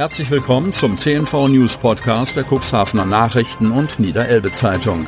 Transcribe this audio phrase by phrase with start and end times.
[0.00, 5.06] Herzlich willkommen zum CNV News Podcast der Cuxhavener Nachrichten und Niederelbe Zeitung.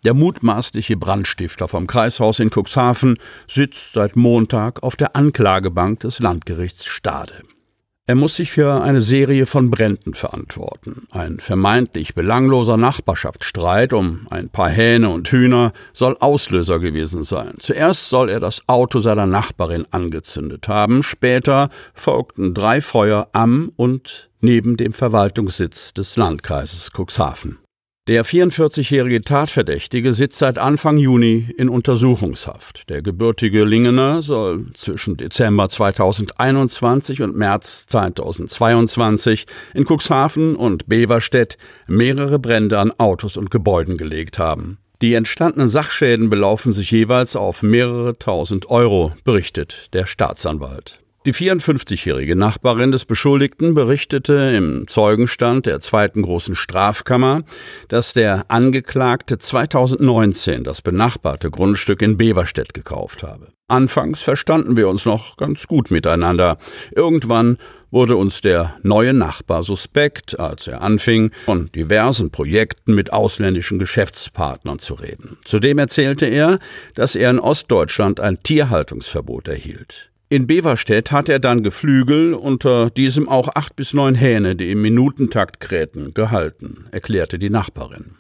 [0.04, 6.86] Der mutmaßliche Brandstifter vom Kreishaus in Cuxhaven sitzt seit Montag auf der Anklagebank des Landgerichts
[6.88, 7.44] Stade.
[8.08, 11.08] Er muss sich für eine Serie von Bränden verantworten.
[11.12, 17.54] Ein vermeintlich belangloser Nachbarschaftsstreit um ein paar Hähne und Hühner soll Auslöser gewesen sein.
[17.60, 24.30] Zuerst soll er das Auto seiner Nachbarin angezündet haben, später folgten drei Feuer am und
[24.42, 27.61] neben dem Verwaltungssitz des Landkreises Cuxhaven.
[28.08, 32.90] Der 44-jährige Tatverdächtige sitzt seit Anfang Juni in Untersuchungshaft.
[32.90, 42.40] Der gebürtige Lingener soll zwischen Dezember 2021 und März 2022 in Cuxhaven und Beverstedt mehrere
[42.40, 44.80] Brände an Autos und Gebäuden gelegt haben.
[45.04, 51.01] Die entstandenen Sachschäden belaufen sich jeweils auf mehrere tausend Euro, berichtet der Staatsanwalt.
[51.24, 57.44] Die 54-jährige Nachbarin des Beschuldigten berichtete im Zeugenstand der zweiten großen Strafkammer,
[57.90, 63.50] dass der Angeklagte 2019 das benachbarte Grundstück in Beverstedt gekauft habe.
[63.68, 66.58] Anfangs verstanden wir uns noch ganz gut miteinander.
[66.90, 67.60] Irgendwann
[67.92, 74.80] wurde uns der neue Nachbar suspekt, als er anfing, von diversen Projekten mit ausländischen Geschäftspartnern
[74.80, 75.38] zu reden.
[75.46, 76.58] Zudem erzählte er,
[76.96, 80.11] dass er in Ostdeutschland ein Tierhaltungsverbot erhielt.
[80.32, 84.82] In Beverstedt hat er dann Geflügel, unter diesem auch acht bis neun Hähne, die im
[84.82, 88.12] Minutentakt krähten, gehalten, erklärte die Nachbarin.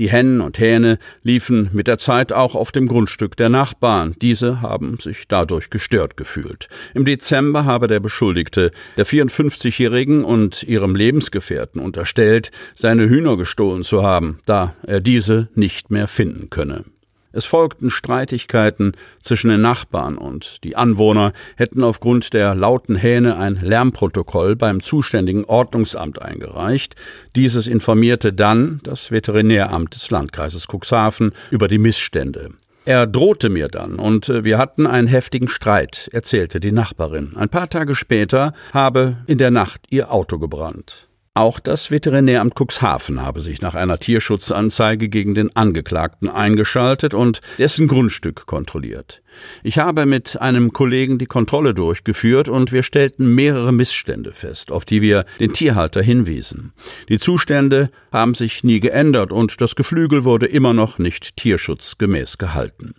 [0.00, 4.16] Die Hennen und Hähne liefen mit der Zeit auch auf dem Grundstück der Nachbarn.
[4.20, 6.66] Diese haben sich dadurch gestört gefühlt.
[6.92, 14.02] Im Dezember habe der Beschuldigte der 54-Jährigen und ihrem Lebensgefährten unterstellt, seine Hühner gestohlen zu
[14.02, 16.84] haben, da er diese nicht mehr finden könne.
[17.32, 23.60] Es folgten Streitigkeiten zwischen den Nachbarn und die Anwohner hätten aufgrund der lauten Hähne ein
[23.62, 26.96] Lärmprotokoll beim zuständigen Ordnungsamt eingereicht.
[27.36, 32.50] Dieses informierte dann das Veterinäramt des Landkreises Cuxhaven über die Missstände.
[32.86, 37.36] Er drohte mir dann und wir hatten einen heftigen Streit, erzählte die Nachbarin.
[37.36, 41.09] Ein paar Tage später habe in der Nacht ihr Auto gebrannt.
[41.40, 47.88] Auch das Veterinäramt Cuxhaven habe sich nach einer Tierschutzanzeige gegen den Angeklagten eingeschaltet und dessen
[47.88, 49.22] Grundstück kontrolliert.
[49.62, 54.84] Ich habe mit einem Kollegen die Kontrolle durchgeführt und wir stellten mehrere Missstände fest, auf
[54.84, 56.74] die wir den Tierhalter hinwiesen.
[57.08, 62.92] Die Zustände haben sich nie geändert und das Geflügel wurde immer noch nicht tierschutzgemäß gehalten.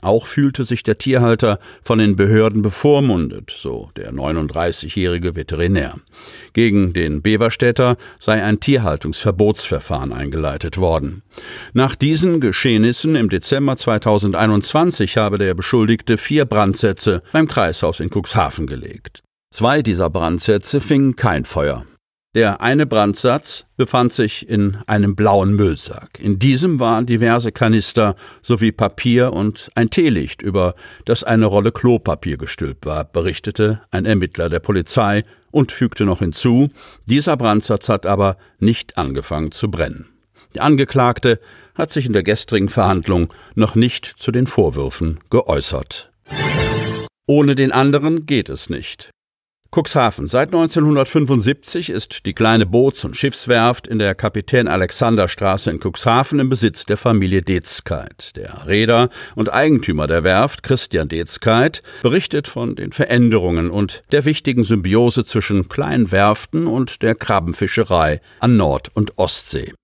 [0.00, 5.96] Auch fühlte sich der Tierhalter von den Behörden bevormundet, so der 39-jährige Veterinär.
[6.52, 11.22] Gegen den Beverstädter sei ein Tierhaltungsverbotsverfahren eingeleitet worden.
[11.72, 18.66] Nach diesen Geschehnissen im Dezember 2021 habe der Beschuldigte vier Brandsätze beim Kreishaus in Cuxhaven
[18.66, 19.22] gelegt.
[19.50, 21.86] Zwei dieser Brandsätze fingen kein Feuer.
[22.34, 26.20] Der eine Brandsatz befand sich in einem blauen Müllsack.
[26.20, 30.74] In diesem waren diverse Kanister sowie Papier und ein Teelicht, über
[31.06, 36.68] das eine Rolle Klopapier gestülpt war, berichtete ein Ermittler der Polizei und fügte noch hinzu,
[37.06, 40.06] dieser Brandsatz hat aber nicht angefangen zu brennen.
[40.54, 41.40] Der Angeklagte
[41.74, 46.12] hat sich in der gestrigen Verhandlung noch nicht zu den Vorwürfen geäußert.
[47.26, 49.10] Ohne den anderen geht es nicht.
[49.70, 50.28] Cuxhaven.
[50.28, 56.86] Seit 1975 ist die kleine Boots- und Schiffswerft in der Kapitän-Alexander-Straße in Cuxhaven im Besitz
[56.86, 58.34] der Familie Dezkeit.
[58.34, 64.64] Der Reeder und Eigentümer der Werft, Christian Dezkeit, berichtet von den Veränderungen und der wichtigen
[64.64, 69.74] Symbiose zwischen kleinen Werften und der Krabbenfischerei an Nord- und Ostsee.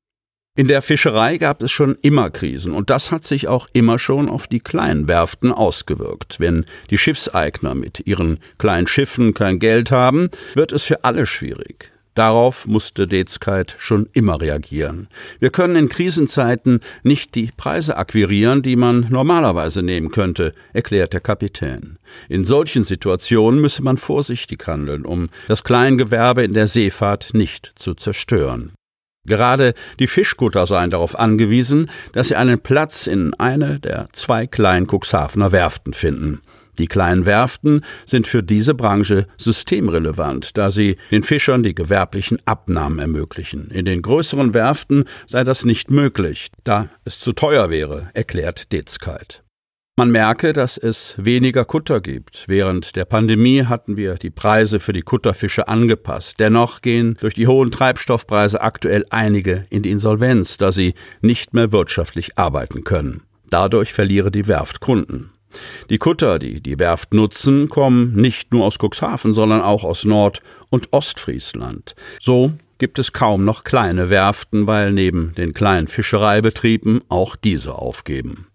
[0.56, 4.28] In der Fischerei gab es schon immer Krisen und das hat sich auch immer schon
[4.28, 6.38] auf die kleinen Werften ausgewirkt.
[6.38, 11.90] Wenn die Schiffseigner mit ihren kleinen Schiffen kein Geld haben, wird es für alle schwierig.
[12.14, 15.08] Darauf musste Dezkeit schon immer reagieren.
[15.40, 21.20] Wir können in Krisenzeiten nicht die Preise akquirieren, die man normalerweise nehmen könnte, erklärt der
[21.20, 21.98] Kapitän.
[22.28, 27.94] In solchen Situationen müsse man vorsichtig handeln, um das Kleingewerbe in der Seefahrt nicht zu
[27.94, 28.70] zerstören.
[29.26, 34.86] Gerade die Fischkutter seien darauf angewiesen, dass sie einen Platz in eine der zwei kleinen
[34.86, 36.40] Cuxhavener Werften finden.
[36.78, 42.98] Die kleinen Werften sind für diese Branche systemrelevant, da sie den Fischern die gewerblichen Abnahmen
[42.98, 43.70] ermöglichen.
[43.70, 49.43] In den größeren Werften sei das nicht möglich, da es zu teuer wäre, erklärt Dezkeit.
[49.96, 52.46] Man merke, dass es weniger Kutter gibt.
[52.48, 56.40] Während der Pandemie hatten wir die Preise für die Kutterfische angepasst.
[56.40, 61.70] Dennoch gehen durch die hohen Treibstoffpreise aktuell einige in die Insolvenz, da sie nicht mehr
[61.70, 63.22] wirtschaftlich arbeiten können.
[63.50, 65.30] Dadurch verliere die Werft Kunden.
[65.90, 70.42] Die Kutter, die die Werft nutzen, kommen nicht nur aus Cuxhaven, sondern auch aus Nord-
[70.70, 71.94] und Ostfriesland.
[72.18, 78.48] So gibt es kaum noch kleine Werften, weil neben den kleinen Fischereibetrieben auch diese aufgeben.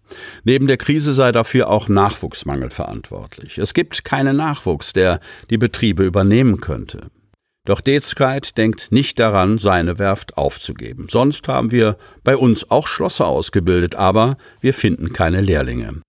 [0.44, 3.58] Neben der Krise sei dafür auch Nachwuchsmangel verantwortlich.
[3.58, 5.20] Es gibt keinen Nachwuchs, der
[5.50, 7.10] die Betriebe übernehmen könnte.
[7.66, 11.08] Doch Dezkeit denkt nicht daran, seine Werft aufzugeben.
[11.10, 16.00] Sonst haben wir bei uns auch Schlosser ausgebildet, aber wir finden keine Lehrlinge.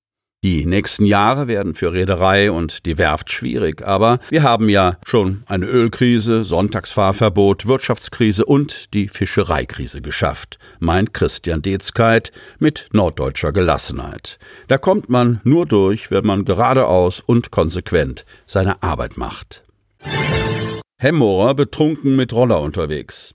[0.43, 5.43] Die nächsten Jahre werden für Reederei und die Werft schwierig, aber wir haben ja schon
[5.45, 14.39] eine Ölkrise, Sonntagsfahrverbot, Wirtschaftskrise und die Fischereikrise geschafft, meint Christian Dezkeit mit norddeutscher Gelassenheit.
[14.67, 19.63] Da kommt man nur durch, wenn man geradeaus und konsequent seine Arbeit macht.
[20.97, 23.31] Hemmorer betrunken mit Roller unterwegs.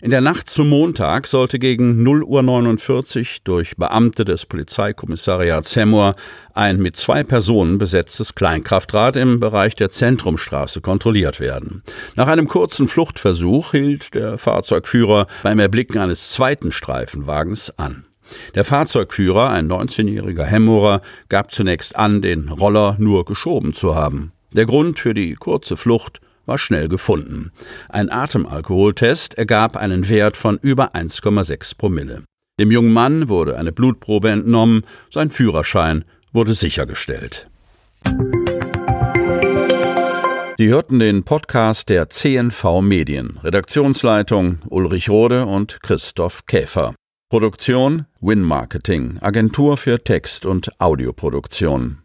[0.00, 6.16] In der Nacht zum Montag sollte gegen 0 Uhr 49 durch Beamte des Polizeikommissariats Hemmoor
[6.54, 11.82] ein mit zwei Personen besetztes Kleinkraftrad im Bereich der Zentrumstraße kontrolliert werden.
[12.16, 18.06] Nach einem kurzen Fluchtversuch hielt der Fahrzeugführer beim Erblicken eines zweiten Streifenwagens an.
[18.54, 24.32] Der Fahrzeugführer, ein 19-jähriger Hemmorer, gab zunächst an, den Roller nur geschoben zu haben.
[24.52, 27.52] Der Grund für die kurze Flucht war schnell gefunden.
[27.88, 32.24] Ein Atemalkoholtest ergab einen Wert von über 1,6 Promille.
[32.58, 37.46] Dem jungen Mann wurde eine Blutprobe entnommen, sein Führerschein wurde sichergestellt.
[40.58, 43.38] Sie hörten den Podcast der CNV Medien.
[43.42, 46.94] Redaktionsleitung Ulrich Rode und Christoph Käfer.
[47.30, 51.96] Produktion Win Marketing, Agentur für Text- und Audioproduktion.